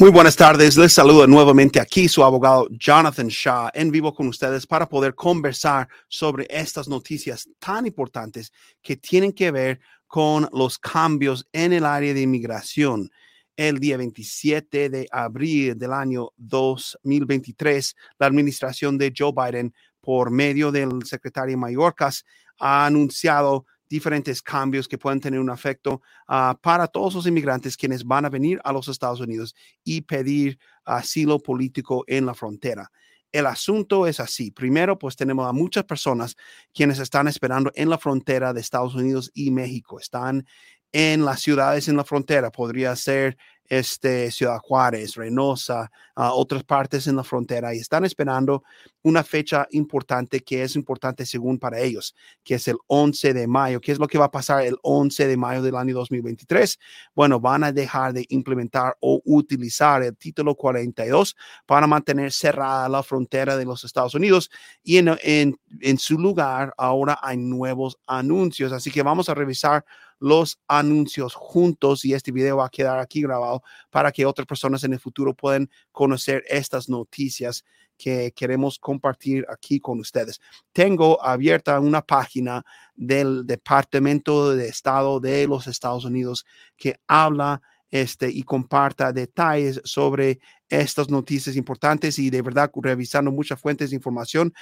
Muy 0.00 0.10
buenas 0.10 0.34
tardes, 0.34 0.78
les 0.78 0.94
saludo 0.94 1.26
nuevamente 1.26 1.78
aquí 1.78 2.08
su 2.08 2.24
abogado 2.24 2.66
Jonathan 2.70 3.28
Shaw 3.28 3.68
en 3.74 3.90
vivo 3.90 4.14
con 4.14 4.28
ustedes 4.28 4.66
para 4.66 4.88
poder 4.88 5.14
conversar 5.14 5.86
sobre 6.08 6.46
estas 6.48 6.88
noticias 6.88 7.46
tan 7.58 7.84
importantes 7.84 8.50
que 8.80 8.96
tienen 8.96 9.30
que 9.30 9.50
ver 9.50 9.78
con 10.06 10.48
los 10.54 10.78
cambios 10.78 11.46
en 11.52 11.74
el 11.74 11.84
área 11.84 12.14
de 12.14 12.22
inmigración. 12.22 13.10
El 13.54 13.78
día 13.78 13.98
27 13.98 14.88
de 14.88 15.06
abril 15.12 15.78
del 15.78 15.92
año 15.92 16.30
2023, 16.38 17.94
la 18.18 18.26
administración 18.26 18.96
de 18.96 19.12
Joe 19.14 19.34
Biden, 19.36 19.74
por 20.00 20.30
medio 20.30 20.72
del 20.72 21.04
secretario 21.04 21.58
Mayorkas, 21.58 22.24
ha 22.58 22.86
anunciado 22.86 23.66
diferentes 23.90 24.40
cambios 24.40 24.88
que 24.88 24.96
pueden 24.96 25.20
tener 25.20 25.40
un 25.40 25.50
efecto 25.50 26.00
ah, 26.28 26.56
para 26.62 26.86
todos 26.86 27.14
los 27.14 27.26
inmigrantes 27.26 27.76
quienes 27.76 28.04
van 28.04 28.24
a 28.24 28.30
venir 28.30 28.60
a 28.64 28.72
los 28.72 28.88
Estados 28.88 29.20
Unidos 29.20 29.54
y 29.84 30.02
pedir 30.02 30.58
asilo 30.84 31.40
político 31.40 32.04
en 32.06 32.24
la 32.24 32.34
frontera. 32.34 32.90
El 33.32 33.46
asunto 33.46 34.06
es 34.06 34.18
así. 34.18 34.50
Primero, 34.50 34.98
pues 34.98 35.16
tenemos 35.16 35.48
a 35.48 35.52
muchas 35.52 35.84
personas 35.84 36.36
quienes 36.72 36.98
están 36.98 37.28
esperando 37.28 37.70
en 37.74 37.90
la 37.90 37.98
frontera 37.98 38.52
de 38.52 38.60
Estados 38.60 38.94
Unidos 38.94 39.30
y 39.34 39.50
México. 39.50 40.00
Están 40.00 40.46
en 40.92 41.24
las 41.24 41.40
ciudades 41.40 41.88
en 41.88 41.96
la 41.96 42.04
frontera. 42.04 42.50
Podría 42.50 42.94
ser 42.96 43.36
este, 43.70 44.32
Ciudad 44.32 44.58
Juárez, 44.58 45.14
Reynosa, 45.14 45.90
otras 46.16 46.64
partes 46.64 47.06
en 47.06 47.16
la 47.16 47.24
frontera 47.24 47.72
y 47.74 47.78
están 47.78 48.04
esperando 48.04 48.64
una 49.02 49.22
fecha 49.22 49.66
importante 49.70 50.40
que 50.40 50.62
es 50.64 50.74
importante 50.74 51.24
según 51.24 51.58
para 51.58 51.78
ellos, 51.78 52.14
que 52.44 52.56
es 52.56 52.68
el 52.68 52.76
11 52.88 53.32
de 53.32 53.46
mayo. 53.46 53.80
¿Qué 53.80 53.92
es 53.92 53.98
lo 53.98 54.08
que 54.08 54.18
va 54.18 54.26
a 54.26 54.30
pasar 54.30 54.66
el 54.66 54.76
11 54.82 55.28
de 55.28 55.36
mayo 55.36 55.62
del 55.62 55.76
año 55.76 55.94
2023? 55.94 56.78
Bueno, 57.14 57.38
van 57.38 57.62
a 57.62 57.72
dejar 57.72 58.12
de 58.12 58.26
implementar 58.28 58.96
o 59.00 59.22
utilizar 59.24 60.02
el 60.02 60.16
título 60.16 60.56
42 60.56 61.36
para 61.64 61.86
mantener 61.86 62.32
cerrada 62.32 62.88
la 62.88 63.04
frontera 63.04 63.56
de 63.56 63.64
los 63.64 63.84
Estados 63.84 64.14
Unidos 64.14 64.50
y 64.82 64.98
en, 64.98 65.16
en, 65.22 65.56
en 65.80 65.96
su 65.96 66.18
lugar 66.18 66.74
ahora 66.76 67.18
hay 67.22 67.36
nuevos 67.36 67.98
anuncios. 68.06 68.72
Así 68.72 68.90
que 68.90 69.02
vamos 69.02 69.28
a 69.28 69.34
revisar 69.34 69.84
los 70.20 70.60
anuncios 70.68 71.34
juntos 71.34 72.04
y 72.04 72.14
este 72.14 72.30
video 72.30 72.58
va 72.58 72.66
a 72.66 72.70
quedar 72.70 73.00
aquí 73.00 73.22
grabado 73.22 73.62
para 73.90 74.12
que 74.12 74.26
otras 74.26 74.46
personas 74.46 74.84
en 74.84 74.92
el 74.92 75.00
futuro 75.00 75.34
puedan 75.34 75.68
conocer 75.90 76.44
estas 76.48 76.88
noticias 76.88 77.64
que 77.96 78.32
queremos 78.34 78.78
compartir 78.78 79.44
aquí 79.50 79.80
con 79.80 79.98
ustedes. 80.00 80.40
Tengo 80.72 81.22
abierta 81.22 81.80
una 81.80 82.02
página 82.02 82.64
del 82.94 83.46
Departamento 83.46 84.54
de 84.54 84.68
Estado 84.68 85.20
de 85.20 85.46
los 85.46 85.66
Estados 85.66 86.04
Unidos 86.04 86.46
que 86.76 86.96
habla 87.06 87.60
este, 87.90 88.30
y 88.30 88.42
comparta 88.42 89.12
detalles 89.12 89.80
sobre 89.84 90.38
estas 90.68 91.10
noticias 91.10 91.56
importantes 91.56 92.18
y 92.18 92.30
de 92.30 92.40
verdad 92.40 92.70
revisando 92.74 93.32
muchas 93.32 93.60
fuentes 93.60 93.90
de 93.90 93.96
información. 93.96 94.54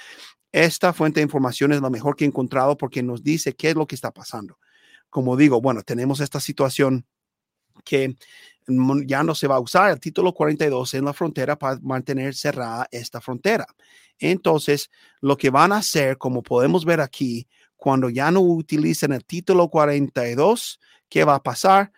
Esta 0.51 0.93
fuente 0.93 1.19
de 1.19 1.25
información 1.25 1.71
es 1.73 1.81
la 1.81 1.89
mejor 1.89 2.15
que 2.15 2.25
he 2.25 2.27
encontrado 2.27 2.75
porque 2.75 3.03
nos 3.03 3.23
dice 3.23 3.53
qué 3.55 3.69
es 3.69 3.75
lo 3.75 3.85
que 3.85 3.95
está 3.95 4.11
pasando 4.11 4.57
como 5.09 5.37
digo, 5.37 5.61
bueno, 5.61 5.81
tenemos 5.83 6.19
esta 6.19 6.39
situación 6.39 7.05
que 7.83 8.15
ya 9.05 9.23
no 9.23 9.33
se 9.33 9.47
va 9.47 9.55
a 9.55 9.59
usar 9.59 9.91
el 9.91 9.99
título 9.99 10.33
42 10.33 10.93
en 10.93 11.05
la 11.05 11.13
frontera 11.13 11.57
para 11.57 11.79
mantener 11.81 12.35
cerrada 12.35 12.87
esta 12.91 13.19
frontera. 13.19 13.65
Entonces, 14.19 14.91
lo 15.21 15.37
que 15.37 15.49
van 15.49 15.71
a 15.71 15.77
hacer, 15.77 16.17
como 16.17 16.43
podemos 16.43 16.85
ver 16.85 17.01
aquí, 17.01 17.47
cuando 17.75 18.09
ya 18.09 18.29
no 18.29 18.41
utilicen 18.41 19.13
el 19.13 19.25
título 19.25 19.69
42, 19.69 20.79
¿qué 21.07 21.23
va 21.23 21.35
a 21.35 21.43
pasar? 21.43 21.91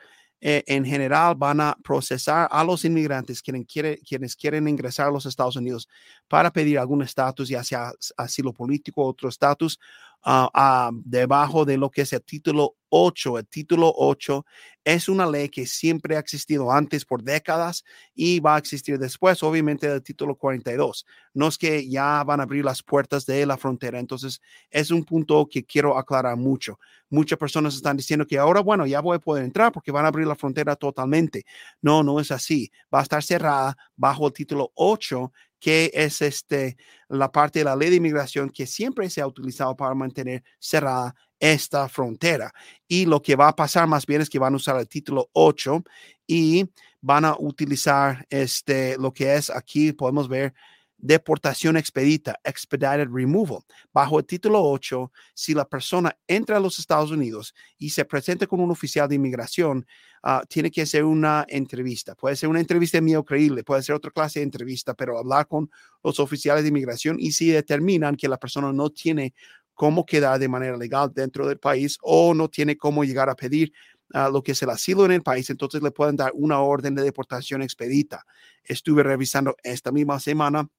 Eh, 0.44 0.64
en 0.66 0.84
general 0.84 1.36
van 1.36 1.62
a 1.62 1.78
procesar 1.84 2.48
a 2.50 2.64
los 2.64 2.84
inmigrantes 2.84 3.44
quienes, 3.44 3.68
quienes 3.68 4.36
quieren 4.36 4.68
ingresar 4.68 5.08
a 5.08 5.12
los 5.12 5.28
Estados 5.28 5.56
Unidos 5.56 5.88
para 6.28 6.52
pedir 6.52 6.80
algún 6.80 7.04
estatus, 7.04 7.48
ya 7.48 7.64
sea 7.64 7.94
asilo 8.18 8.52
político, 8.52 9.06
otro 9.06 9.30
estatus, 9.30 9.80
uh, 10.26 11.02
debajo 11.04 11.66
de 11.66 11.78
lo 11.78 11.90
que 11.90 12.02
es 12.02 12.14
el 12.14 12.22
título 12.22 12.76
8. 12.90 13.40
El 13.40 13.48
título 13.48 13.92
8 13.96 14.46
es 14.84 15.10
una 15.10 15.26
ley 15.26 15.50
que 15.50 15.66
siempre 15.66 16.16
ha 16.16 16.20
existido 16.20 16.72
antes 16.72 17.06
por 17.06 17.24
décadas 17.24 17.84
y 18.14 18.40
va 18.40 18.56
a 18.56 18.58
existir 18.60 19.00
después, 19.00 19.42
obviamente, 19.44 19.88
del 19.88 20.04
título 20.04 20.36
42. 20.36 21.06
No 21.34 21.48
es 21.48 21.58
que 21.58 21.90
ya 21.90 22.24
van 22.24 22.40
a 22.40 22.44
abrir 22.44 22.66
las 22.66 22.84
puertas 22.84 23.26
de 23.26 23.46
la 23.46 23.58
frontera. 23.58 24.00
Entonces, 24.00 24.42
es 24.70 24.92
un 24.92 25.04
punto 25.04 25.48
que 25.50 25.64
quiero 25.64 25.98
aclarar 25.98 26.38
mucho. 26.38 26.80
Muchas 27.10 27.40
personas 27.40 27.76
están 27.76 27.98
diciendo 27.98 28.26
que 28.26 28.38
ahora, 28.38 28.62
bueno, 28.62 28.86
ya 28.86 29.02
voy 29.02 29.18
a 29.18 29.20
poder 29.20 29.44
entrar 29.44 29.72
porque 29.72 29.92
van 29.92 30.06
a 30.06 30.10
abrir 30.10 30.28
la 30.28 30.36
frontera 30.36 30.76
totalmente. 30.76 31.46
No, 31.82 32.04
no 32.04 32.20
es 32.20 32.32
así. 32.32 32.72
Va 32.94 33.00
a 33.00 33.04
estar 33.04 33.24
cerrada 33.24 33.78
bajo 33.96 34.28
el 34.28 34.34
título 34.34 34.72
8 34.76 35.32
que 35.62 35.92
es 35.94 36.22
este, 36.24 36.76
la 37.08 37.32
parte 37.32 37.60
de 37.60 37.66
la 37.66 37.76
ley 37.76 37.92
de 37.92 37.98
inmigración 37.98 38.50
que 38.50 38.66
siempre 38.66 39.10
se 39.10 39.22
ha 39.22 39.28
utilizado 39.28 39.76
para 39.78 39.94
mantener 39.94 40.44
cerrada 40.60 41.16
esta 41.40 41.88
frontera. 41.88 42.52
Y 42.88 43.06
lo 43.06 43.22
que 43.22 43.36
va 43.36 43.48
a 43.48 43.56
pasar 43.56 43.88
más 43.88 44.06
bien 44.06 44.22
es 44.22 44.30
que 44.30 44.40
van 44.40 44.54
a 44.54 44.58
usar 44.58 44.78
el 44.78 44.88
título 44.88 45.30
8 45.34 45.84
y 46.26 46.66
van 47.00 47.26
a 47.26 47.36
utilizar 47.38 48.26
este, 48.30 48.98
lo 48.98 49.14
que 49.14 49.36
es 49.36 49.50
aquí, 49.52 49.94
podemos 49.94 50.28
ver 50.28 50.54
deportación 51.02 51.78
expedita, 51.78 52.40
expedited 52.44 53.08
removal. 53.12 53.64
Bajo 53.92 54.20
el 54.20 54.26
título 54.26 54.64
8, 54.64 55.12
si 55.34 55.54
la 55.54 55.68
persona 55.68 56.16
entra 56.28 56.58
a 56.58 56.60
los 56.60 56.80
Estados 56.80 57.12
Unidos 57.12 57.54
y 57.78 57.90
se 57.90 58.06
presenta 58.06 58.48
con 58.48 58.60
un 58.60 58.72
oficial 58.72 59.10
de 59.10 59.16
inmigración, 59.16 59.86
ah, 60.24 60.44
tiene 60.48 60.70
que 60.70 60.84
hacer 60.84 61.04
una 61.04 61.46
entrevista. 61.50 62.16
Puede 62.16 62.36
ser 62.36 62.50
una 62.50 62.60
entrevista 62.60 63.02
mío 63.02 63.26
creíble, 63.26 63.64
puede 63.64 63.82
ser 63.82 63.96
otra 63.96 64.12
clase 64.12 64.40
de 64.40 64.44
entrevista, 64.44 64.94
pero 64.94 65.18
hablar 65.18 65.48
con 65.48 65.70
los 66.04 66.20
oficiales 66.20 66.64
de 66.64 66.70
inmigración 66.70 67.18
y 67.20 67.32
si 67.32 67.50
determinan 67.50 68.16
que 68.16 68.30
la 68.30 68.38
persona 68.38 68.72
no 68.72 68.92
tiene 68.92 69.34
cómo 69.74 70.06
quedar 70.06 70.40
de 70.40 70.48
manera 70.48 70.78
legal 70.78 71.12
dentro 71.14 71.48
del 71.48 71.58
país 71.58 71.98
o 72.02 72.36
no 72.36 72.48
tiene 72.48 72.78
cómo 72.78 73.04
llegar 73.04 73.30
a 73.30 73.36
pedir 73.36 73.74
ah, 74.14 74.30
lo 74.30 74.44
que 74.44 74.52
es 74.52 74.62
el 74.62 74.70
asilo 74.70 75.06
en 75.06 75.14
el 75.14 75.24
país, 75.24 75.50
entonces 75.50 75.82
le 75.82 75.90
pueden 75.90 76.16
dar 76.16 76.32
una 76.36 76.60
orden 76.60 76.94
de 76.94 77.02
deportación 77.02 77.64
expedita. 77.64 78.24
Estuve 78.64 79.02
revisando 79.02 79.56
esta 79.64 79.92
misma 79.92 80.20
semana 80.20 80.70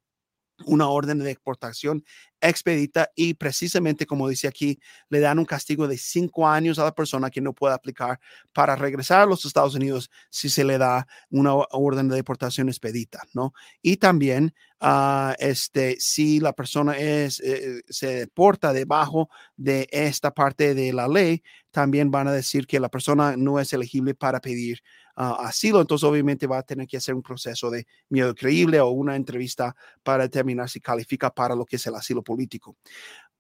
una 0.67 0.89
orden 0.89 1.19
de 1.19 1.25
deportación 1.27 2.05
expedita 2.41 3.09
y 3.15 3.35
precisamente 3.35 4.07
como 4.07 4.29
dice 4.29 4.49
aquí, 4.49 4.79
le 5.09 5.21
dan 5.21 5.39
un 5.39 5.45
castigo 5.45 5.87
de 5.87 5.97
cinco 5.97 6.49
años 6.49 6.79
a 6.79 6.85
la 6.85 6.95
persona 6.95 7.31
que 7.31 7.41
no 7.41 7.53
puede 7.53 7.75
aplicar 7.75 8.19
para 8.53 8.77
regresar 8.77 9.21
a 9.21 9.27
los 9.27 9.45
Estados 9.45 9.75
Unidos 9.75 10.11
si 10.31 10.49
se 10.49 10.65
le 10.65 10.79
da 10.79 11.07
una 11.31 11.55
orden 11.55 12.09
de 12.09 12.17
deportación 12.17 12.69
expedita, 12.69 13.23
¿no? 13.33 13.53
Y 13.81 13.97
también 13.97 14.55
uh, 14.81 15.33
este, 15.39 15.97
si 15.99 16.41
la 16.41 16.53
persona 16.53 16.99
es, 16.99 17.41
eh, 17.41 17.83
se 17.89 18.15
deporta 18.17 18.73
debajo 18.73 19.29
de 19.57 19.89
esta 19.91 20.33
parte 20.33 20.75
de 20.75 20.93
la 20.93 21.09
ley, 21.09 21.43
también 21.71 22.11
van 22.11 22.29
a 22.29 22.33
decir 22.33 22.67
que 22.67 22.81
la 22.81 22.89
persona 22.89 23.37
no 23.37 23.59
es 23.61 23.73
elegible 23.73 24.15
para 24.15 24.41
pedir 24.41 24.81
asilo, 25.15 25.81
entonces 25.81 26.09
obviamente 26.09 26.47
va 26.47 26.59
a 26.59 26.63
tener 26.63 26.87
que 26.87 26.97
hacer 26.97 27.15
un 27.15 27.23
proceso 27.23 27.71
de 27.71 27.87
miedo 28.09 28.35
creíble 28.35 28.81
o 28.81 28.89
una 28.89 29.17
entrevista 29.17 29.75
para 30.03 30.25
determinar 30.25 30.69
si 30.69 30.81
califica 30.81 31.31
para 31.31 31.55
lo 31.55 31.65
que 31.65 31.77
es 31.77 31.87
el 31.87 31.95
asilo 31.95 32.23
político. 32.23 32.77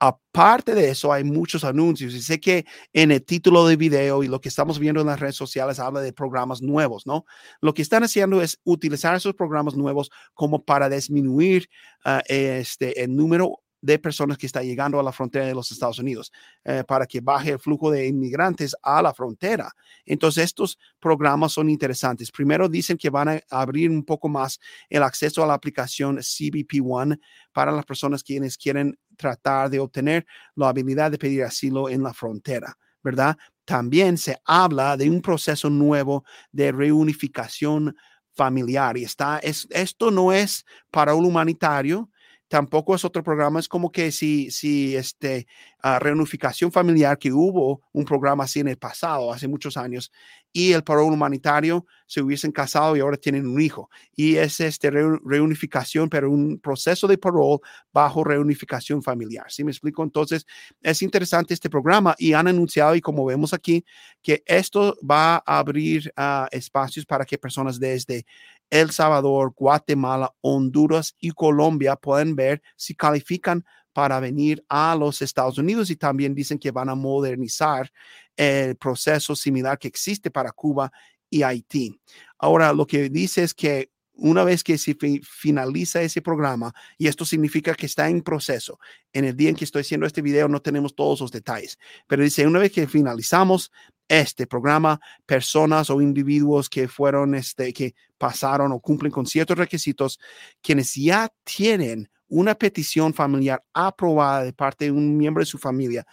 Aparte 0.04 0.74
de 0.74 0.90
eso, 0.90 1.12
hay 1.12 1.22
muchos 1.22 1.62
anuncios 1.62 2.12
y 2.12 2.22
sé 2.22 2.40
que 2.40 2.64
en 2.92 3.12
el 3.12 3.24
título 3.24 3.64
de 3.68 3.76
video 3.76 4.24
y 4.24 4.26
lo 4.26 4.40
que 4.40 4.48
estamos 4.48 4.80
viendo 4.80 5.00
en 5.00 5.06
las 5.06 5.20
redes 5.20 5.36
sociales 5.36 5.78
habla 5.78 6.00
de 6.00 6.12
programas 6.12 6.60
nuevos, 6.60 7.06
¿no? 7.06 7.24
Lo 7.60 7.72
que 7.72 7.82
están 7.82 8.02
haciendo 8.02 8.42
es 8.42 8.58
utilizar 8.64 9.14
esos 9.14 9.34
programas 9.34 9.76
nuevos 9.76 10.10
como 10.34 10.64
para 10.64 10.88
disminuir 10.88 11.68
uh, 12.04 12.18
este, 12.26 13.04
el 13.04 13.14
número 13.14 13.61
de 13.82 13.98
personas 13.98 14.38
que 14.38 14.46
está 14.46 14.62
llegando 14.62 14.98
a 14.98 15.02
la 15.02 15.12
frontera 15.12 15.44
de 15.44 15.54
los 15.54 15.70
Estados 15.70 15.98
Unidos 15.98 16.32
eh, 16.64 16.84
para 16.86 17.04
que 17.04 17.20
baje 17.20 17.50
el 17.50 17.58
flujo 17.58 17.90
de 17.90 18.06
inmigrantes 18.06 18.74
a 18.80 19.02
la 19.02 19.12
frontera. 19.12 19.72
Entonces, 20.06 20.44
estos 20.44 20.78
programas 21.00 21.52
son 21.52 21.68
interesantes. 21.68 22.30
Primero 22.30 22.68
dicen 22.68 22.96
que 22.96 23.10
van 23.10 23.28
a 23.28 23.40
abrir 23.50 23.90
un 23.90 24.04
poco 24.04 24.28
más 24.28 24.60
el 24.88 25.02
acceso 25.02 25.42
a 25.42 25.46
la 25.46 25.54
aplicación 25.54 26.18
CBP 26.18 26.80
One 26.82 27.18
para 27.52 27.72
las 27.72 27.84
personas 27.84 28.22
quienes 28.22 28.56
quieren 28.56 28.96
tratar 29.16 29.68
de 29.68 29.80
obtener 29.80 30.24
la 30.54 30.68
habilidad 30.68 31.10
de 31.10 31.18
pedir 31.18 31.42
asilo 31.42 31.88
en 31.88 32.02
la 32.02 32.14
frontera, 32.14 32.78
¿verdad? 33.02 33.36
También 33.64 34.16
se 34.16 34.38
habla 34.44 34.96
de 34.96 35.10
un 35.10 35.20
proceso 35.20 35.68
nuevo 35.68 36.24
de 36.52 36.70
reunificación 36.70 37.96
familiar 38.34 38.96
y 38.96 39.04
está, 39.04 39.38
es, 39.38 39.66
esto 39.70 40.10
no 40.10 40.32
es 40.32 40.64
para 40.90 41.14
un 41.14 41.24
humanitario, 41.26 42.10
tampoco 42.52 42.94
es 42.94 43.02
otro 43.06 43.22
programa. 43.22 43.58
Es 43.60 43.66
como 43.66 43.90
que 43.92 44.12
si, 44.12 44.50
si 44.50 44.94
este, 44.94 45.46
uh, 45.84 45.98
reunificación 45.98 46.70
familiar, 46.70 47.18
que 47.18 47.32
hubo 47.32 47.82
un 47.92 48.04
programa 48.04 48.44
así 48.44 48.60
en 48.60 48.68
el 48.68 48.76
pasado, 48.76 49.32
hace 49.32 49.48
muchos 49.48 49.76
años, 49.76 50.12
y 50.52 50.72
el 50.72 50.84
parol 50.84 51.12
humanitario 51.12 51.86
se 52.06 52.20
hubiesen 52.20 52.52
casado 52.52 52.94
y 52.94 53.00
ahora 53.00 53.16
tienen 53.16 53.46
un 53.46 53.60
hijo. 53.60 53.88
Y 54.14 54.36
es 54.36 54.60
este 54.60 54.90
reunificación, 54.90 56.10
pero 56.10 56.30
un 56.30 56.58
proceso 56.58 57.06
de 57.06 57.16
parol 57.16 57.60
bajo 57.92 58.22
reunificación 58.22 59.02
familiar. 59.02 59.46
¿Sí 59.48 59.64
me 59.64 59.70
explico? 59.70 60.02
Entonces, 60.02 60.46
es 60.82 61.00
interesante 61.02 61.54
este 61.54 61.70
programa 61.70 62.14
y 62.18 62.34
han 62.34 62.48
anunciado, 62.48 62.94
y 62.94 63.00
como 63.00 63.24
vemos 63.24 63.54
aquí, 63.54 63.84
que 64.22 64.42
esto 64.46 64.96
va 65.08 65.36
a 65.36 65.58
abrir 65.58 66.12
uh, 66.18 66.46
espacios 66.50 67.06
para 67.06 67.24
que 67.24 67.38
personas 67.38 67.80
desde 67.80 68.26
El 68.68 68.90
Salvador, 68.90 69.52
Guatemala, 69.56 70.34
Honduras 70.42 71.14
y 71.18 71.30
Colombia 71.30 71.96
puedan 71.96 72.36
ver 72.36 72.62
si 72.76 72.94
califican 72.94 73.64
para 73.92 74.20
venir 74.20 74.64
a 74.68 74.94
los 74.94 75.22
Estados 75.22 75.58
Unidos 75.58 75.90
y 75.90 75.96
también 75.96 76.34
dicen 76.34 76.58
que 76.58 76.70
van 76.70 76.88
a 76.88 76.94
modernizar 76.94 77.90
el 78.36 78.76
proceso 78.76 79.36
similar 79.36 79.78
que 79.78 79.88
existe 79.88 80.30
para 80.30 80.52
Cuba 80.52 80.90
y 81.28 81.42
Haití. 81.42 82.00
Ahora, 82.38 82.72
lo 82.72 82.86
que 82.86 83.08
dice 83.08 83.42
es 83.42 83.54
que 83.54 83.90
una 84.14 84.44
vez 84.44 84.62
que 84.62 84.78
se 84.78 84.96
finaliza 85.22 86.02
ese 86.02 86.20
programa, 86.20 86.72
y 86.98 87.06
esto 87.08 87.24
significa 87.24 87.74
que 87.74 87.86
está 87.86 88.08
en 88.08 88.22
proceso, 88.22 88.78
en 89.12 89.24
el 89.24 89.36
día 89.36 89.48
en 89.48 89.56
que 89.56 89.64
estoy 89.64 89.80
haciendo 89.80 90.06
este 90.06 90.22
video 90.22 90.48
no 90.48 90.60
tenemos 90.60 90.94
todos 90.94 91.20
los 91.20 91.32
detalles, 91.32 91.78
pero 92.06 92.22
dice, 92.22 92.46
una 92.46 92.58
vez 92.58 92.72
que 92.72 92.86
finalizamos 92.86 93.72
este 94.08 94.46
programa, 94.46 95.00
personas 95.24 95.88
o 95.88 96.02
individuos 96.02 96.68
que 96.68 96.88
fueron, 96.88 97.34
este, 97.34 97.72
que 97.72 97.94
pasaron 98.18 98.70
o 98.72 98.80
cumplen 98.80 99.10
con 99.10 99.26
ciertos 99.26 99.56
requisitos, 99.56 100.20
quienes 100.60 100.94
ya 100.94 101.32
tienen 101.44 102.10
una 102.32 102.54
petición 102.54 103.12
familiar 103.12 103.62
aprobada 103.74 104.42
de 104.42 104.54
parte 104.54 104.86
de 104.86 104.90
un 104.90 105.18
miembro 105.18 105.42
de 105.42 105.46
su 105.46 105.58
familia 105.58 106.06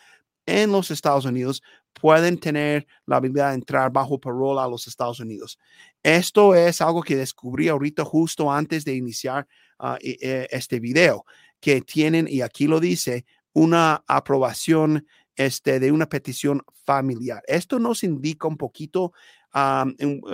en 0.46 0.70
los 0.70 0.92
Estados 0.92 1.24
Unidos 1.24 1.64
pueden 1.94 2.38
tener 2.38 2.86
la 3.06 3.18
habilidad 3.18 3.50
de 3.50 3.56
entrar 3.56 3.90
bajo 3.90 4.20
parole 4.20 4.60
a 4.60 4.68
los 4.68 4.86
Estados 4.86 5.22
Unidos. 5.22 5.58
Esto 6.04 6.56
es 6.56 6.82
algo 6.82 7.04
que 7.04 7.16
descubrí 7.16 7.70
ahorita 7.70 8.04
justo 8.04 8.52
antes 8.52 8.84
de 8.84 8.96
iniciar 8.96 9.48
uh, 9.80 9.96
este 10.02 10.82
video, 10.82 11.24
que 11.62 11.80
tienen, 11.82 12.28
y 12.30 12.42
aquí 12.42 12.68
lo 12.68 12.82
dice, 12.82 13.26
una 13.54 14.04
aprobación 14.06 15.08
este, 15.38 15.80
de 15.80 15.92
una 15.94 16.10
petición 16.10 16.62
familiar. 16.84 17.42
Esto 17.48 17.80
nos 17.80 18.04
indica 18.04 18.46
un 18.48 18.58
poquito 18.58 19.14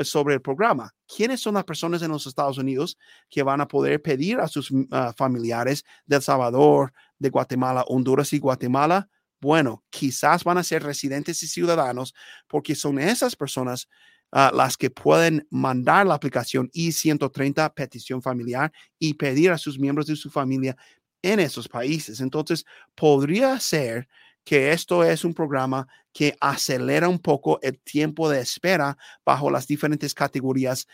sobre 0.03 0.33
el 0.33 0.41
programa. 0.41 0.94
¿Quiénes 1.07 1.39
son 1.41 1.53
las 1.53 1.63
personas 1.63 2.01
en 2.01 2.12
los 2.12 2.27
Estados 2.27 2.57
Unidos 2.57 2.97
que 3.29 3.44
van 3.44 3.62
a 3.62 3.67
poder 3.67 4.01
pedir 4.01 4.39
a 4.39 4.47
sus 4.47 4.71
uh, 4.71 4.85
familiares 5.15 5.85
de 6.06 6.17
El 6.17 6.21
Salvador, 6.21 6.94
de 7.19 7.29
Guatemala, 7.29 7.83
Honduras 7.88 8.33
y 8.33 8.39
Guatemala? 8.39 9.09
Bueno, 9.39 9.83
quizás 9.89 10.44
van 10.44 10.57
a 10.57 10.63
ser 10.63 10.83
residentes 10.83 11.44
y 11.44 11.47
ciudadanos 11.47 12.13
porque 12.47 12.75
son 12.75 13.00
esas 13.00 13.35
personas 13.35 13.88
uh, 14.31 14.56
las 14.56 14.75
que 14.75 14.89
pueden 14.89 15.47
mandar 15.50 16.07
la 16.07 16.15
aplicación 16.15 16.69
I-130 16.73 17.73
petición 17.73 18.21
familiar 18.21 18.71
y 19.00 19.13
pedir 19.13 19.51
a 19.51 19.57
sus 19.57 19.79
miembros 19.79 20.07
de 20.07 20.15
su 20.15 20.29
familia 20.29 20.75
en 21.21 21.39
esos 21.39 21.68
países. 21.68 22.19
Entonces, 22.19 22.65
podría 22.95 23.59
ser 23.59 24.07
que 24.45 24.71
esto 24.71 25.03
es 25.03 25.25
un 25.25 25.33
programa 25.33 25.88
que 26.13 26.38
acelera 26.39 27.09
un 27.09 27.19
poco 27.19 27.59
el 27.62 27.77
tiempo 27.80 28.30
de 28.30 28.39
espera 28.39 28.97
bajo 29.25 29.51
las 29.51 29.68
diferentes 29.68 30.13
categorías 30.13 30.88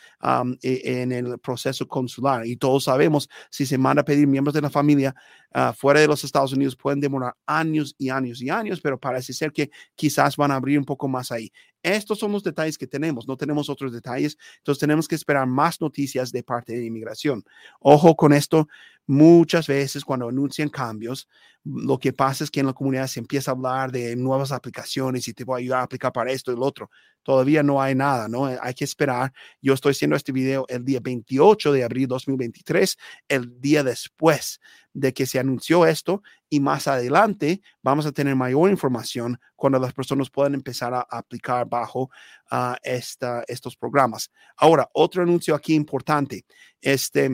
e, 0.63 1.01
en 1.01 1.11
el 1.11 1.37
proceso 1.37 1.87
consular. 1.87 2.47
Y 2.47 2.55
todos 2.57 2.85
sabemos, 2.85 3.29
si 3.51 3.67
se 3.67 3.77
manda 3.77 4.01
a 4.01 4.05
pedir 4.05 4.25
miembros 4.25 4.55
de 4.55 4.61
la 4.61 4.71
familia 4.71 5.13
uh, 5.53 5.73
fuera 5.73 5.99
de 5.99 6.07
los 6.07 6.23
Estados 6.23 6.53
Unidos, 6.53 6.75
pueden 6.75 6.99
demorar 6.99 7.35
años 7.45 7.93
y 7.99 8.09
años 8.09 8.41
y 8.41 8.49
años, 8.49 8.81
pero 8.81 8.99
parece 8.99 9.31
ser 9.31 9.51
que 9.51 9.69
quizás 9.93 10.37
van 10.37 10.49
a 10.49 10.55
abrir 10.55 10.79
un 10.79 10.85
poco 10.85 11.07
más 11.07 11.31
ahí. 11.31 11.51
Estos 11.83 12.17
son 12.17 12.31
los 12.31 12.41
detalles 12.41 12.77
que 12.77 12.87
tenemos, 12.87 13.27
no 13.27 13.37
tenemos 13.37 13.69
otros 13.69 13.91
detalles, 13.91 14.37
entonces 14.57 14.79
tenemos 14.79 15.07
que 15.07 15.15
esperar 15.15 15.45
más 15.45 15.81
noticias 15.81 16.31
de 16.31 16.41
parte 16.41 16.73
de 16.73 16.85
inmigración. 16.85 17.43
Ojo 17.79 18.15
con 18.15 18.33
esto, 18.33 18.67
muchas 19.11 19.67
veces 19.67 20.05
cuando 20.05 20.29
anuncian 20.29 20.69
cambios, 20.69 21.27
lo 21.65 21.99
que 21.99 22.13
pasa 22.13 22.45
es 22.45 22.49
que 22.49 22.61
en 22.61 22.67
la 22.67 22.73
comunidad 22.73 23.07
se 23.07 23.19
empieza 23.19 23.51
a 23.51 23.53
hablar 23.53 23.91
de 23.91 24.15
nuevas 24.15 24.53
aplicaciones 24.53 25.27
y 25.27 25.33
te 25.33 25.43
voy 25.43 25.55
a 25.55 25.59
ayudar 25.59 25.79
a 25.81 25.83
aplicar 25.83 26.13
para 26.13 26.31
esto 26.31 26.53
y 26.53 26.55
lo 26.55 26.61
otro. 26.61 26.89
Todavía 27.21 27.61
no 27.61 27.81
hay 27.81 27.93
nada, 27.93 28.29
¿no? 28.29 28.45
Hay 28.45 28.73
que 28.73 28.85
esperar. 28.85 29.33
Yo 29.61 29.73
estoy 29.73 29.91
haciendo 29.91 30.15
este 30.15 30.31
video 30.31 30.65
el 30.69 30.85
día 30.85 31.01
28 31.03 31.73
de 31.73 31.83
abril 31.83 32.07
2023, 32.07 32.97
el 33.27 33.59
día 33.59 33.83
después 33.83 34.61
de 34.93 35.13
que 35.13 35.25
se 35.25 35.39
anunció 35.39 35.85
esto 35.85 36.23
y 36.49 36.61
más 36.61 36.87
adelante 36.87 37.61
vamos 37.83 38.05
a 38.05 38.13
tener 38.13 38.35
mayor 38.37 38.69
información 38.69 39.37
cuando 39.57 39.77
las 39.77 39.93
personas 39.93 40.29
puedan 40.29 40.53
empezar 40.53 40.93
a 40.93 41.01
aplicar 41.01 41.67
bajo 41.67 42.09
uh, 42.49 42.75
esta, 42.81 43.43
estos 43.47 43.75
programas. 43.75 44.31
Ahora, 44.55 44.89
otro 44.93 45.21
anuncio 45.21 45.53
aquí 45.53 45.75
importante. 45.75 46.45
Este, 46.79 47.29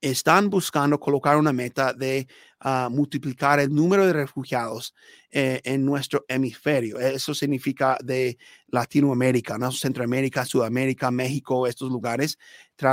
están 0.00 0.48
buscando 0.50 0.98
colocar 1.00 1.36
una 1.36 1.52
meta 1.52 1.92
de 1.92 2.26
uh, 2.64 2.90
multiplicar 2.90 3.60
el 3.60 3.74
número 3.74 4.06
de 4.06 4.12
refugiados 4.12 4.94
eh, 5.30 5.60
en 5.64 5.84
nuestro 5.84 6.24
hemisferio. 6.28 6.98
Eso 6.98 7.34
significa 7.34 7.98
de 8.02 8.38
Latinoamérica, 8.68 9.58
¿no? 9.58 9.72
Centroamérica, 9.72 10.44
Sudamérica, 10.44 11.10
México, 11.10 11.66
estos 11.66 11.90
lugares. 11.90 12.38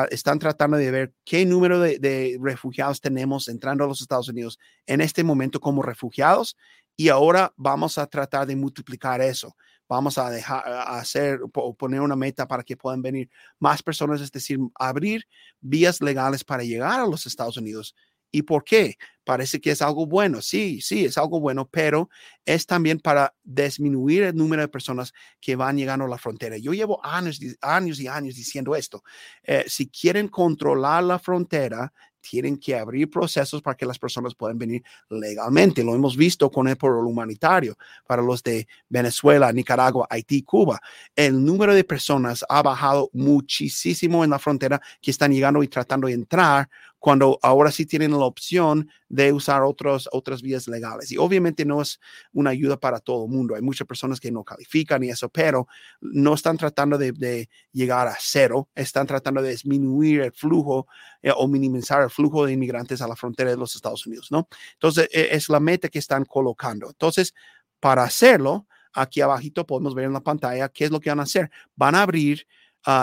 Están 0.09 0.39
tratando 0.39 0.77
de 0.77 0.91
ver 0.91 1.13
qué 1.23 1.45
número 1.45 1.79
de 1.79 2.39
refugiados 2.41 3.01
tenemos 3.01 3.47
entrando 3.47 3.83
a 3.83 3.87
los 3.87 4.01
Estados 4.01 4.29
Unidos 4.29 4.59
en 4.87 5.01
este 5.01 5.23
momento 5.23 5.59
como 5.59 5.83
refugiados 5.83 6.55
y 6.95 7.09
ahora 7.09 7.53
vamos 7.57 7.97
a 7.97 8.07
tratar 8.07 8.47
de 8.47 8.55
multiplicar 8.55 9.21
eso 9.21 9.55
vamos 9.87 10.17
a 10.17 10.29
dejar 10.29 10.63
hacer 10.67 11.39
o 11.53 11.73
poner 11.75 12.01
una 12.01 12.15
meta 12.15 12.47
para 12.47 12.63
que 12.63 12.77
puedan 12.77 13.01
venir 13.01 13.29
más 13.59 13.83
personas, 13.83 14.21
es 14.21 14.31
decir, 14.31 14.59
abrir 14.75 15.27
vías 15.61 16.01
legales 16.01 16.43
para 16.43 16.63
llegar 16.63 16.99
a 16.99 17.07
los 17.07 17.25
Estados 17.25 17.57
Unidos. 17.57 17.95
¿Y 18.35 18.41
por 18.41 18.63
qué? 18.63 18.97
Parece 19.23 19.61
que 19.61 19.69
es 19.69 19.81
algo 19.83 20.07
bueno. 20.07 20.41
Sí, 20.41 20.81
sí, 20.81 21.05
es 21.05 21.19
algo 21.19 21.39
bueno, 21.39 21.69
pero 21.69 22.09
es 22.45 22.65
también 22.65 22.99
para 22.99 23.35
disminuir 23.43 24.23
el 24.23 24.35
número 24.35 24.63
de 24.63 24.67
personas 24.67 25.13
que 25.39 25.55
van 25.55 25.77
llegando 25.77 26.05
a 26.05 26.09
la 26.09 26.17
frontera. 26.17 26.57
Yo 26.57 26.73
llevo 26.73 26.99
años, 27.05 27.39
años 27.61 27.99
y 27.99 28.07
años 28.07 28.33
diciendo 28.33 28.75
esto. 28.75 29.03
Eh, 29.43 29.65
si 29.67 29.87
quieren 29.87 30.27
controlar 30.29 31.03
la 31.03 31.19
frontera, 31.19 31.93
tienen 32.23 32.57
que 32.57 32.75
abrir 32.75 33.09
procesos 33.09 33.61
para 33.61 33.75
que 33.75 33.85
las 33.85 33.99
personas 33.99 34.33
puedan 34.33 34.57
venir 34.57 34.81
legalmente. 35.09 35.83
Lo 35.83 35.93
hemos 35.93 36.15
visto 36.15 36.49
con 36.49 36.67
el 36.67 36.77
pueblo 36.77 37.01
humanitario 37.01 37.77
para 38.07 38.21
los 38.21 38.41
de 38.41 38.65
Venezuela, 38.87 39.51
Nicaragua, 39.51 40.07
Haití, 40.09 40.41
Cuba. 40.43 40.79
El 41.15 41.43
número 41.43 41.75
de 41.75 41.83
personas 41.83 42.45
ha 42.47 42.63
bajado 42.63 43.09
muchísimo 43.13 44.23
en 44.23 44.29
la 44.29 44.39
frontera 44.39 44.81
que 45.01 45.11
están 45.11 45.31
llegando 45.31 45.61
y 45.61 45.67
tratando 45.67 46.07
de 46.07 46.13
entrar 46.13 46.69
cuando 47.03 47.37
ahora 47.41 47.69
sí 47.69 47.85
tienen 47.85 48.11
la 48.11 48.23
opción 48.23 48.89
de 49.09 49.33
usar 49.33 49.61
otros, 49.63 50.07
otras 50.13 50.41
vías 50.41 50.69
legales. 50.69 51.11
Y 51.11 51.17
obviamente 51.17 51.65
no 51.65 51.81
es 51.81 51.99
una 52.31 52.51
ayuda 52.51 52.79
para 52.79 53.01
todo 53.01 53.25
el 53.25 53.29
mundo. 53.29 53.55
Hay 53.55 53.61
muchas 53.61 53.85
personas 53.85 54.21
que 54.21 54.31
no 54.31 54.45
califican 54.45 55.03
y 55.03 55.09
eso, 55.09 55.27
pero 55.27 55.67
no 55.99 56.33
están 56.33 56.55
tratando 56.55 56.97
de, 56.97 57.49
llegar 57.73 58.07
a 58.07 58.15
cero, 58.17 58.69
están 58.73 59.05
tratando 59.05 59.41
de 59.41 59.49
disminuir 59.49 60.21
el 60.21 60.31
flujo 60.31 60.87
eh, 61.21 61.33
o 61.35 61.45
minimizar 61.45 62.03
el 62.03 62.09
flujo 62.09 62.45
de 62.45 62.53
inmigrantes 62.53 63.01
a 63.01 63.07
la 63.09 63.17
frontera 63.17 63.49
de 63.49 63.57
los 63.57 63.75
Estados 63.75 64.07
Unidos, 64.07 64.29
¿no? 64.31 64.47
Entonces, 64.71 65.09
e, 65.11 65.35
es 65.35 65.49
la 65.49 65.59
meta 65.59 65.89
que 65.89 65.99
están 65.99 66.23
colocando. 66.23 66.87
Entonces, 66.87 67.33
para 67.81 68.03
hacerlo, 68.03 68.65
aquí 68.93 69.19
abajito 69.19 69.67
podemos 69.67 69.93
ver 69.93 70.05
en 70.05 70.13
la 70.13 70.23
pantalla 70.23 70.69
qué 70.69 70.85
es 70.85 70.91
lo 70.91 71.01
que 71.01 71.09
van 71.09 71.19
a 71.19 71.23
hacer. 71.23 71.51
Van 71.75 71.95
a 71.95 72.03
abrir 72.03 72.47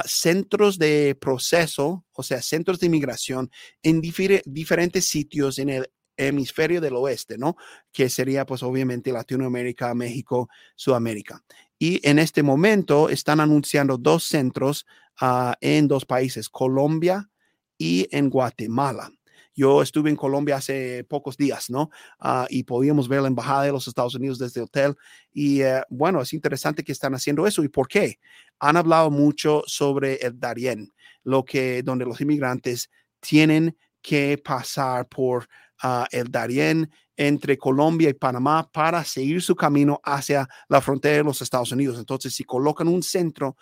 centros 0.06 0.78
de 0.78 1.16
proceso, 1.20 2.04
o 2.12 2.22
sea, 2.22 2.42
centros 2.42 2.80
de 2.80 2.86
inmigración 2.86 3.50
en 3.82 4.00
diferentes 4.00 5.06
sitios 5.06 5.58
en 5.58 5.70
el 5.70 5.90
hemisferio 6.28 6.80
del 6.80 6.96
oeste, 6.96 7.38
¿no? 7.38 7.56
Que 7.92 8.10
sería 8.10 8.44
pues 8.44 8.62
obviamente 8.62 9.12
Latinoamérica, 9.12 9.94
México, 9.94 10.48
Sudamérica. 10.76 11.42
Y 11.78 12.06
en 12.06 12.18
este 12.18 12.42
momento 12.42 13.08
están 13.08 13.40
anunciando 13.40 13.96
dos 13.96 14.24
centros 14.24 14.86
ah, 15.20 15.56
en 15.60 15.88
dos 15.88 16.04
países, 16.04 16.48
Colombia 16.48 17.30
y 17.78 18.06
en 18.10 18.28
Guatemala. 18.28 19.10
Yo 19.54 19.82
estuve 19.82 20.10
en 20.10 20.16
Colombia 20.16 20.56
hace 20.56 21.04
pocos 21.04 21.36
días, 21.36 21.70
¿no? 21.70 21.90
Ah, 22.18 22.46
y 22.48 22.62
podíamos 22.62 23.08
ver 23.08 23.22
la 23.22 23.28
embajada 23.28 23.64
de 23.64 23.72
los 23.72 23.88
Estados 23.88 24.14
Unidos 24.14 24.38
desde 24.38 24.60
el 24.60 24.64
hotel. 24.64 24.94
Y 25.32 25.62
eh, 25.62 25.82
bueno, 25.88 26.20
es 26.20 26.32
interesante 26.32 26.84
que 26.84 26.92
están 26.92 27.14
haciendo 27.14 27.46
eso. 27.46 27.64
¿Y 27.64 27.68
por 27.68 27.88
qué? 27.88 28.18
Han 28.60 28.76
hablado 28.76 29.10
mucho 29.10 29.62
sobre 29.66 30.14
el 30.16 30.38
Darién, 30.38 30.92
lo 31.24 31.44
que, 31.44 31.82
donde 31.82 32.04
los 32.04 32.20
inmigrantes 32.20 32.90
tienen 33.20 33.76
que 34.02 34.38
pasar 34.42 35.08
por 35.08 35.48
uh, 35.82 36.04
el 36.10 36.30
Darién 36.30 36.90
entre 37.16 37.58
Colombia 37.58 38.08
y 38.08 38.14
Panamá 38.14 38.70
para 38.72 39.04
seguir 39.04 39.42
su 39.42 39.54
camino 39.54 40.00
hacia 40.04 40.48
la 40.68 40.80
frontera 40.80 41.18
de 41.18 41.24
los 41.24 41.42
Estados 41.42 41.72
Unidos. 41.72 41.98
Entonces, 41.98 42.34
si 42.34 42.44
colocan 42.44 42.88
un 42.88 43.02
centro 43.02 43.56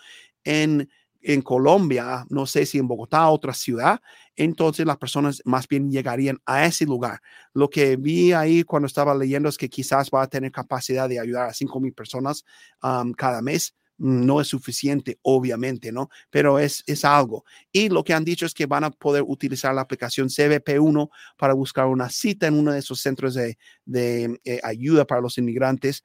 en 0.44 0.88
en 1.20 1.42
Colombia, 1.42 2.24
no 2.30 2.46
sé 2.46 2.64
si 2.64 2.78
en 2.78 2.86
Bogotá, 2.86 3.28
otra 3.28 3.52
ciudad, 3.52 4.00
entonces 4.36 4.86
las 4.86 4.98
personas 4.98 5.42
más 5.44 5.66
bien 5.66 5.90
llegarían 5.90 6.38
a 6.46 6.64
ese 6.64 6.84
lugar. 6.84 7.20
Lo 7.52 7.68
que 7.68 7.96
vi 7.96 8.32
ahí 8.32 8.62
cuando 8.62 8.86
estaba 8.86 9.14
leyendo 9.14 9.48
es 9.48 9.58
que 9.58 9.68
quizás 9.68 10.10
va 10.14 10.22
a 10.22 10.28
tener 10.28 10.52
capacidad 10.52 11.08
de 11.08 11.18
ayudar 11.18 11.48
a 11.48 11.54
5 11.54 11.80
mil 11.80 11.92
personas 11.92 12.44
cada 13.16 13.42
mes. 13.42 13.74
No 13.98 14.40
es 14.40 14.48
suficiente, 14.48 15.18
obviamente, 15.22 15.92
¿no? 15.92 16.08
Pero 16.30 16.58
es, 16.58 16.84
es 16.86 17.04
algo. 17.04 17.44
Y 17.72 17.88
lo 17.88 18.04
que 18.04 18.14
han 18.14 18.24
dicho 18.24 18.46
es 18.46 18.54
que 18.54 18.66
van 18.66 18.84
a 18.84 18.90
poder 18.90 19.24
utilizar 19.26 19.74
la 19.74 19.82
aplicación 19.82 20.28
CBP1 20.28 21.10
para 21.36 21.54
buscar 21.54 21.86
una 21.86 22.08
cita 22.08 22.46
en 22.46 22.54
uno 22.54 22.72
de 22.72 22.78
esos 22.78 23.00
centros 23.00 23.34
de, 23.34 23.58
de 23.84 24.40
eh, 24.44 24.60
ayuda 24.62 25.04
para 25.04 25.20
los 25.20 25.36
inmigrantes 25.38 26.04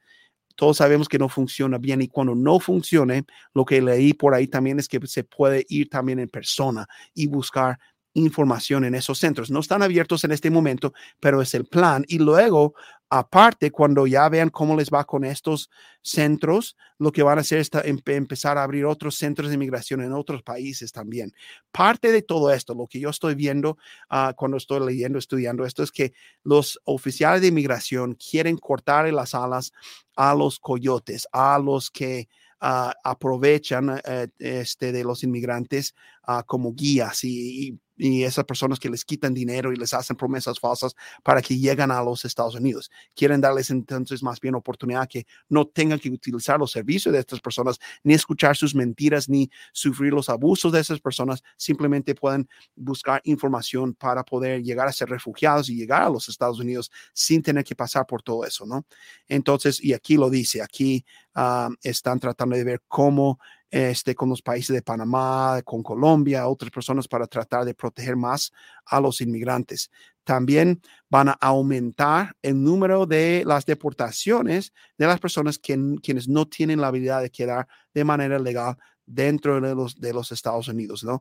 todos 0.56 0.76
sabemos 0.76 1.08
que 1.08 1.18
no 1.18 1.28
funciona 1.28 1.78
bien 1.78 2.02
y 2.02 2.08
cuando 2.08 2.34
no 2.34 2.60
funcione, 2.60 3.24
lo 3.54 3.64
que 3.64 3.82
leí 3.82 4.14
por 4.14 4.34
ahí 4.34 4.46
también 4.46 4.78
es 4.78 4.88
que 4.88 5.04
se 5.06 5.24
puede 5.24 5.66
ir 5.68 5.88
también 5.88 6.20
en 6.20 6.28
persona 6.28 6.86
y 7.12 7.26
buscar 7.26 7.78
información 8.14 8.84
en 8.84 8.94
esos 8.94 9.18
centros. 9.18 9.50
No 9.50 9.60
están 9.60 9.82
abiertos 9.82 10.24
en 10.24 10.32
este 10.32 10.50
momento, 10.50 10.94
pero 11.20 11.42
es 11.42 11.52
el 11.54 11.66
plan. 11.66 12.04
Y 12.08 12.18
luego, 12.18 12.74
aparte, 13.10 13.70
cuando 13.70 14.06
ya 14.06 14.28
vean 14.28 14.50
cómo 14.50 14.76
les 14.76 14.88
va 14.88 15.04
con 15.04 15.24
estos 15.24 15.68
centros, 16.00 16.76
lo 16.98 17.10
que 17.12 17.24
van 17.24 17.38
a 17.38 17.40
hacer 17.40 17.58
es 17.58 17.70
empezar 18.06 18.56
a 18.56 18.62
abrir 18.62 18.86
otros 18.86 19.16
centros 19.16 19.48
de 19.48 19.54
inmigración 19.54 20.00
en 20.00 20.12
otros 20.12 20.42
países 20.42 20.92
también. 20.92 21.32
Parte 21.72 22.12
de 22.12 22.22
todo 22.22 22.52
esto, 22.52 22.74
lo 22.74 22.86
que 22.86 23.00
yo 23.00 23.10
estoy 23.10 23.34
viendo 23.34 23.78
ah, 24.08 24.32
cuando 24.36 24.56
estoy 24.56 24.86
leyendo, 24.86 25.18
estudiando 25.18 25.66
esto, 25.66 25.82
es 25.82 25.90
que 25.90 26.12
los 26.44 26.80
oficiales 26.84 27.42
de 27.42 27.48
inmigración 27.48 28.14
quieren 28.14 28.56
cortar 28.56 29.12
las 29.12 29.34
alas 29.34 29.72
a 30.16 30.34
los 30.34 30.60
coyotes, 30.60 31.26
a 31.32 31.58
los 31.58 31.90
que 31.90 32.28
ah, 32.60 32.94
aprovechan 33.02 34.00
eh, 34.04 34.28
este, 34.38 34.92
de 34.92 35.02
los 35.02 35.24
inmigrantes 35.24 35.94
ah, 36.22 36.44
como 36.46 36.74
guías 36.74 37.24
y, 37.24 37.68
y 37.68 37.78
esas 37.98 38.44
personas 38.44 38.78
que 38.78 38.90
les 38.90 39.04
quitan 39.04 39.34
dinero 39.34 39.72
y 39.72 39.76
les 39.76 39.94
hacen 39.94 40.16
promesas 40.16 40.58
falsas 40.58 40.94
para 41.22 41.40
que 41.42 41.56
lleguen 41.56 41.90
a 41.90 42.02
los 42.02 42.24
Estados 42.24 42.54
Unidos. 42.54 42.90
Quieren 43.14 43.40
darles 43.40 43.70
entonces 43.70 44.22
más 44.22 44.40
bien 44.40 44.54
oportunidad 44.54 45.08
que 45.08 45.26
no 45.48 45.66
tengan 45.66 45.98
que 45.98 46.10
utilizar 46.10 46.58
los 46.58 46.72
servicios 46.72 47.12
de 47.12 47.20
estas 47.20 47.40
personas, 47.40 47.78
ni 48.02 48.14
escuchar 48.14 48.56
sus 48.56 48.74
mentiras, 48.74 49.28
ni 49.28 49.50
sufrir 49.72 50.12
los 50.12 50.28
abusos 50.28 50.72
de 50.72 50.80
esas 50.80 51.00
personas. 51.00 51.42
Simplemente 51.56 52.14
pueden 52.14 52.48
buscar 52.74 53.20
información 53.24 53.94
para 53.94 54.24
poder 54.24 54.62
llegar 54.62 54.88
a 54.88 54.92
ser 54.92 55.08
refugiados 55.08 55.68
y 55.68 55.76
llegar 55.76 56.02
a 56.02 56.10
los 56.10 56.28
Estados 56.28 56.58
Unidos 56.60 56.90
sin 57.12 57.42
tener 57.42 57.64
que 57.64 57.74
pasar 57.76 58.06
por 58.06 58.22
todo 58.22 58.44
eso, 58.44 58.66
¿no? 58.66 58.84
Entonces, 59.28 59.82
y 59.82 59.92
aquí 59.92 60.16
lo 60.16 60.30
dice, 60.30 60.62
aquí 60.62 61.04
ah, 61.34 61.70
están 61.82 62.20
tratando 62.20 62.56
de 62.56 62.64
ver 62.64 62.82
cómo 62.88 63.38
este, 63.74 64.14
con 64.14 64.28
los 64.28 64.40
países 64.40 64.72
de 64.72 64.82
Panamá, 64.82 65.60
con 65.64 65.82
Colombia, 65.82 66.46
otras 66.46 66.70
personas 66.70 67.08
para 67.08 67.26
tratar 67.26 67.64
de 67.64 67.74
proteger 67.74 68.14
más 68.14 68.52
a 68.86 69.00
los 69.00 69.20
inmigrantes. 69.20 69.90
También 70.22 70.80
van 71.10 71.30
a 71.30 71.36
aumentar 71.40 72.36
el 72.40 72.62
número 72.62 73.04
de 73.04 73.42
las 73.44 73.66
deportaciones 73.66 74.72
de 74.96 75.06
las 75.06 75.18
personas 75.18 75.58
quienes 75.58 76.28
no 76.28 76.46
tienen 76.46 76.80
la 76.80 76.86
habilidad 76.86 77.20
de 77.20 77.30
quedar 77.30 77.66
de 77.92 78.04
manera 78.04 78.38
legal 78.38 78.76
dentro 79.06 79.60
de 79.60 79.74
los, 79.74 80.00
de 80.00 80.12
los 80.12 80.32
Estados 80.32 80.68
Unidos, 80.68 81.04
¿no? 81.04 81.20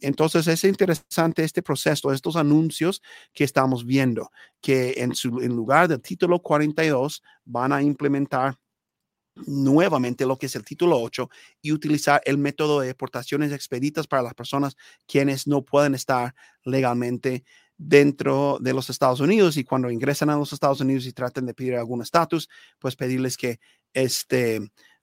entonces 0.00 0.46
es 0.48 0.64
interesante 0.64 1.44
este 1.44 1.62
proceso, 1.62 2.10
estos 2.10 2.36
anuncios 2.36 3.02
que 3.32 3.44
estamos 3.44 3.84
viendo, 3.84 4.30
que 4.60 4.94
en, 4.96 5.14
su, 5.14 5.40
en 5.40 5.54
lugar 5.54 5.88
del 5.88 6.00
título 6.00 6.40
42 6.40 7.22
van 7.44 7.72
a 7.72 7.82
implementar 7.82 8.56
nuevamente 9.44 10.26
lo 10.26 10.38
que 10.38 10.46
es 10.46 10.56
el 10.56 10.64
título 10.64 11.00
8 11.00 11.28
y 11.62 11.72
utilizar 11.72 12.22
el 12.24 12.38
método 12.38 12.80
de 12.80 12.88
deportaciones 12.88 13.52
expeditas 13.52 14.06
para 14.06 14.22
las 14.22 14.34
personas 14.34 14.76
quienes 15.06 15.46
no 15.46 15.62
pueden 15.62 15.94
estar 15.94 16.34
legalmente 16.64 17.44
dentro 17.78 18.58
de 18.60 18.72
los 18.72 18.88
Estados 18.88 19.20
Unidos 19.20 19.56
y 19.56 19.64
cuando 19.64 19.90
ingresan 19.90 20.30
a 20.30 20.36
los 20.36 20.52
Estados 20.52 20.80
Unidos 20.80 21.06
y 21.06 21.12
traten 21.12 21.46
de 21.46 21.54
pedir 21.54 21.74
algún 21.76 22.02
estatus, 22.02 22.48
pues 22.78 22.96
pedirles 22.96 23.36
que, 23.36 23.60
este, 23.92 24.60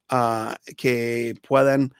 ah, 0.10 0.56
que 0.76 1.36
puedan, 1.48 1.94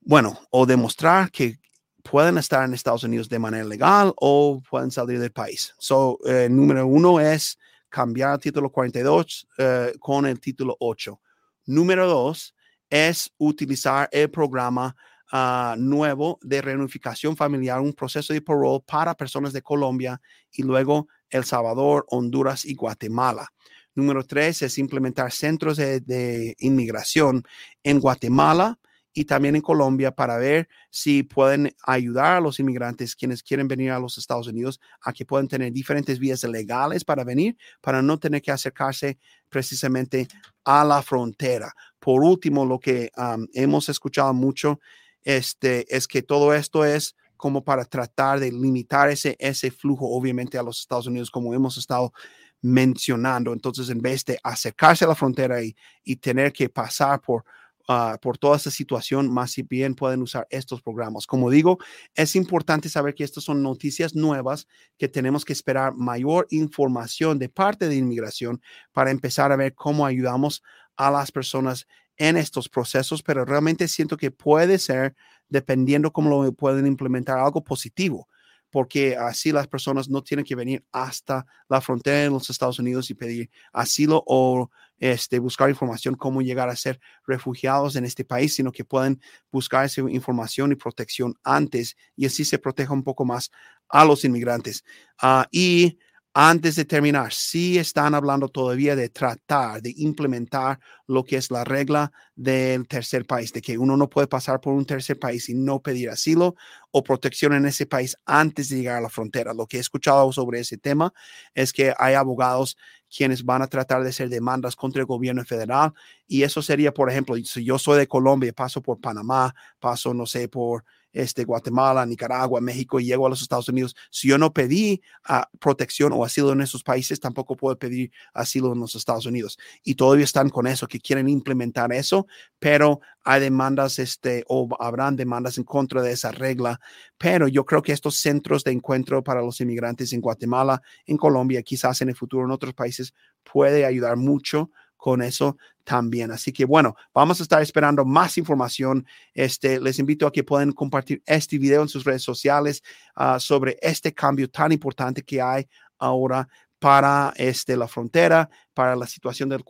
bueno, 0.00 0.38
o 0.50 0.66
demostrar 0.66 1.30
que 1.30 1.58
pueden 2.02 2.38
estar 2.38 2.64
en 2.64 2.74
Estados 2.74 3.04
Unidos 3.04 3.28
de 3.28 3.38
manera 3.38 3.64
legal 3.64 4.12
o 4.16 4.60
pueden 4.68 4.90
salir 4.90 5.18
del 5.20 5.32
país. 5.32 5.74
So, 5.78 6.18
eh, 6.26 6.48
número 6.48 6.86
uno 6.86 7.20
es 7.20 7.58
cambiar 7.88 8.34
el 8.34 8.40
título 8.40 8.70
42 8.70 9.48
eh, 9.58 9.92
con 9.98 10.26
el 10.26 10.40
título 10.40 10.76
8. 10.80 11.20
Número 11.66 12.06
dos 12.06 12.54
es 12.88 13.32
utilizar 13.38 14.08
el 14.12 14.30
programa 14.30 14.96
ah, 15.32 15.74
nuevo 15.78 16.38
de 16.42 16.62
reunificación 16.62 17.36
familiar, 17.36 17.80
un 17.80 17.92
proceso 17.92 18.32
de 18.32 18.40
parole 18.40 18.84
para 18.86 19.14
personas 19.14 19.52
de 19.52 19.62
Colombia 19.62 20.20
y 20.52 20.62
luego 20.62 21.08
El 21.28 21.44
Salvador, 21.44 22.06
Honduras 22.08 22.64
y 22.64 22.74
Guatemala. 22.74 23.48
Número 23.94 24.24
tres 24.24 24.62
es 24.62 24.78
implementar 24.78 25.32
centros 25.32 25.76
de 25.78 26.54
inmigración 26.58 27.42
en 27.82 27.98
Guatemala, 27.98 28.78
y 29.16 29.24
también 29.24 29.56
en 29.56 29.62
Colombia 29.62 30.10
para 30.10 30.36
ver 30.36 30.68
si 30.90 31.22
pueden 31.22 31.74
ayudar 31.86 32.36
a 32.36 32.40
los 32.40 32.60
inmigrantes 32.60 33.16
quienes 33.16 33.42
quieren 33.42 33.66
venir 33.66 33.90
a 33.90 33.98
los 33.98 34.18
Estados 34.18 34.46
Unidos 34.46 34.78
a 35.00 35.10
que 35.14 35.24
puedan 35.24 35.48
tener 35.48 35.72
diferentes 35.72 36.18
vías 36.18 36.44
legales 36.44 37.02
para 37.02 37.24
venir, 37.24 37.56
para 37.80 38.02
no 38.02 38.18
tener 38.18 38.42
que 38.42 38.50
acercarse 38.50 39.18
precisamente 39.48 40.28
a 40.66 40.84
la 40.84 41.00
frontera. 41.00 41.72
Por 41.98 42.22
último, 42.22 42.66
lo 42.66 42.78
que 42.78 43.10
hemos 43.54 43.88
escuchado 43.88 44.34
mucho 44.34 44.80
este, 45.24 45.86
es 45.88 46.06
que 46.06 46.20
todo 46.20 46.52
esto 46.52 46.84
es 46.84 47.16
como 47.38 47.64
para 47.64 47.86
tratar 47.86 48.38
de 48.38 48.52
limitar 48.52 49.08
ese, 49.08 49.34
ese 49.38 49.70
flujo, 49.70 50.10
obviamente, 50.10 50.58
a 50.58 50.62
los 50.62 50.80
Estados 50.80 51.06
Unidos, 51.06 51.30
como 51.30 51.54
hemos 51.54 51.78
estado 51.78 52.12
mencionando. 52.60 53.54
Entonces, 53.54 53.88
en 53.88 54.02
vez 54.02 54.26
de 54.26 54.38
acercarse 54.42 55.06
a 55.06 55.08
la 55.08 55.14
frontera 55.14 55.62
y, 55.62 55.74
y 56.04 56.16
tener 56.16 56.52
que 56.52 56.68
pasar 56.68 57.22
por 57.22 57.44
Ah, 57.88 58.18
por 58.20 58.36
toda 58.36 58.56
esta 58.56 58.72
situación, 58.72 59.32
más 59.32 59.52
si 59.52 59.62
bien 59.62 59.94
pueden 59.94 60.20
usar 60.20 60.46
estos 60.50 60.82
programas. 60.82 61.24
Como 61.24 61.50
digo, 61.50 61.78
es 62.16 62.34
importante 62.34 62.88
saber 62.88 63.14
que 63.14 63.22
estas 63.22 63.44
son 63.44 63.62
noticias 63.62 64.16
nuevas 64.16 64.66
que 64.98 65.06
tenemos 65.08 65.44
que 65.44 65.52
esperar 65.52 65.94
mayor 65.94 66.48
información 66.50 67.38
de 67.38 67.48
parte 67.48 67.88
de 67.88 67.94
inmigración 67.96 68.60
para 68.92 69.12
empezar 69.12 69.52
a 69.52 69.56
ver 69.56 69.74
cómo 69.74 70.04
ayudamos 70.04 70.64
a 70.96 71.12
las 71.12 71.30
personas 71.30 71.86
en 72.16 72.36
estos 72.36 72.68
procesos, 72.68 73.22
pero 73.22 73.44
realmente 73.44 73.86
siento 73.86 74.16
que 74.16 74.32
puede 74.32 74.78
ser, 74.78 75.14
dependiendo 75.48 76.12
cómo 76.12 76.28
lo 76.42 76.52
pueden 76.52 76.86
implementar, 76.88 77.38
algo 77.38 77.62
positivo 77.62 78.26
porque 78.70 79.16
así 79.16 79.52
las 79.52 79.68
personas 79.68 80.08
no 80.08 80.22
tienen 80.22 80.44
que 80.44 80.54
venir 80.54 80.84
hasta 80.92 81.46
la 81.68 81.80
frontera 81.80 82.18
de 82.18 82.30
los 82.30 82.50
Estados 82.50 82.78
Unidos 82.78 83.10
y 83.10 83.14
pedir 83.14 83.50
asilo 83.72 84.22
o 84.26 84.70
este, 84.98 85.38
buscar 85.38 85.68
información 85.68 86.14
cómo 86.14 86.42
llegar 86.42 86.68
a 86.68 86.76
ser 86.76 87.00
refugiados 87.26 87.96
en 87.96 88.04
este 88.04 88.24
país, 88.24 88.54
sino 88.54 88.72
que 88.72 88.84
pueden 88.84 89.20
buscar 89.50 89.84
esa 89.84 90.00
información 90.02 90.72
y 90.72 90.76
protección 90.76 91.34
antes 91.44 91.96
y 92.16 92.26
así 92.26 92.44
se 92.44 92.58
proteja 92.58 92.92
un 92.92 93.02
poco 93.02 93.24
más 93.24 93.50
a 93.88 94.04
los 94.04 94.24
inmigrantes. 94.24 94.84
Ah, 95.20 95.46
y 95.50 95.98
antes 96.38 96.76
de 96.76 96.84
terminar, 96.84 97.32
si 97.32 97.78
están 97.78 98.14
hablando 98.14 98.48
todavía 98.50 98.94
de 98.94 99.08
tratar 99.08 99.80
de 99.80 99.94
implementar 99.96 100.78
lo 101.06 101.24
que 101.24 101.36
es 101.36 101.50
la 101.50 101.64
regla 101.64 102.12
del 102.34 102.86
tercer 102.86 103.24
país, 103.24 103.54
de 103.54 103.62
que 103.62 103.78
uno 103.78 103.96
no 103.96 104.10
puede 104.10 104.26
pasar 104.26 104.60
por 104.60 104.74
un 104.74 104.84
tercer 104.84 105.18
país 105.18 105.48
y 105.48 105.54
no 105.54 105.80
pedir 105.80 106.10
asilo 106.10 106.54
o 106.90 107.02
protección 107.02 107.54
en 107.54 107.64
ese 107.64 107.86
país 107.86 108.18
antes 108.26 108.68
de 108.68 108.76
llegar 108.76 108.98
a 108.98 109.00
la 109.00 109.08
frontera. 109.08 109.54
Lo 109.54 109.66
que 109.66 109.78
he 109.78 109.80
escuchado 109.80 110.30
sobre 110.30 110.60
ese 110.60 110.76
tema 110.76 111.10
es 111.54 111.72
que 111.72 111.94
hay 111.98 112.12
abogados 112.12 112.76
quienes 113.08 113.42
van 113.44 113.62
a 113.62 113.68
tratar 113.68 114.02
de 114.02 114.10
hacer 114.10 114.28
demandas 114.28 114.76
contra 114.76 115.00
el 115.00 115.06
gobierno 115.06 115.42
federal 115.44 115.92
y 116.26 116.42
eso 116.42 116.60
sería, 116.60 116.92
por 116.92 117.08
ejemplo, 117.10 117.34
si 117.44 117.64
yo 117.64 117.78
soy 117.78 117.98
de 117.98 118.08
Colombia, 118.08 118.52
paso 118.52 118.82
por 118.82 119.00
Panamá, 119.00 119.54
paso, 119.78 120.12
no 120.12 120.26
sé, 120.26 120.48
por 120.48 120.84
este, 121.12 121.44
Guatemala, 121.44 122.04
Nicaragua, 122.04 122.60
México 122.60 123.00
y 123.00 123.06
llego 123.06 123.26
a 123.26 123.30
los 123.30 123.42
Estados 123.42 123.68
Unidos, 123.68 123.96
si 124.10 124.28
yo 124.28 124.38
no 124.38 124.52
pedí 124.52 125.02
ah, 125.24 125.48
protección 125.58 126.12
o 126.12 126.24
asilo 126.24 126.52
en 126.52 126.60
esos 126.60 126.82
países, 126.82 127.20
tampoco 127.20 127.56
puedo 127.56 127.78
pedir 127.78 128.10
asilo 128.34 128.72
en 128.72 128.80
los 128.80 128.94
Estados 128.94 129.26
Unidos. 129.26 129.58
Y 129.82 129.94
todavía 129.94 130.24
están 130.24 130.50
con 130.50 130.66
eso, 130.66 130.86
que 130.86 131.00
quieren 131.00 131.28
implementar 131.28 131.92
eso, 131.92 132.26
pero 132.58 133.00
hay 133.24 133.40
demandas 133.40 133.98
este, 133.98 134.44
o 134.48 134.68
habrán 134.78 135.16
demandas 135.16 135.58
en 135.58 135.64
contra 135.64 136.02
de 136.02 136.12
esa 136.12 136.32
regla. 136.32 136.80
Pero 137.18 137.48
yo 137.48 137.64
creo 137.64 137.82
que 137.82 137.92
estos 137.92 138.16
centros 138.16 138.62
de 138.64 138.72
encuentro 138.72 139.22
para 139.24 139.40
los 139.40 139.60
inmigrantes 139.60 140.12
en 140.12 140.20
Guatemala, 140.20 140.82
en 141.06 141.16
Colombia, 141.16 141.62
quizás 141.62 142.00
en 142.02 142.10
el 142.10 142.16
futuro 142.16 142.44
en 142.44 142.50
otros 142.50 142.74
países, 142.74 143.14
puede 143.42 143.84
ayudar 143.84 144.16
mucho 144.16 144.70
con 145.06 145.22
eso 145.22 145.56
también. 145.84 146.32
Así 146.32 146.52
que 146.52 146.64
bueno, 146.64 146.96
vamos 147.14 147.38
a 147.38 147.44
estar 147.44 147.62
esperando 147.62 148.04
más 148.04 148.38
información. 148.38 149.06
Este, 149.32 149.78
les 149.78 150.00
invito 150.00 150.26
a 150.26 150.32
que 150.32 150.42
puedan 150.42 150.72
compartir 150.72 151.22
este 151.24 151.58
video 151.58 151.82
en 151.82 151.88
sus 151.88 152.02
redes 152.02 152.24
sociales 152.24 152.82
ah, 153.14 153.38
sobre 153.38 153.78
este 153.80 154.12
cambio 154.12 154.50
tan 154.50 154.72
importante 154.72 155.22
que 155.22 155.40
hay 155.40 155.68
ahora 155.96 156.48
para 156.80 157.32
este, 157.36 157.76
la 157.76 157.86
frontera, 157.86 158.50
para 158.74 158.96
la 158.96 159.06
situación 159.06 159.48
del, 159.48 159.62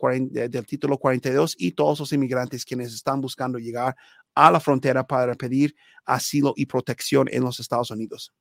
del 0.49 0.65
título 0.65 0.97
42 0.97 1.53
y 1.59 1.73
todos 1.73 1.99
los 1.99 2.11
inmigrantes 2.13 2.65
quienes 2.65 2.91
están 2.91 3.21
buscando 3.21 3.59
llegar 3.59 3.95
a 4.33 4.49
la 4.49 4.59
frontera 4.59 5.05
para 5.05 5.35
pedir 5.35 5.75
asilo 6.03 6.55
y 6.55 6.65
protección 6.65 7.27
en 7.31 7.43
los 7.43 7.59
Estados 7.59 7.91
Unidos. 7.91 8.33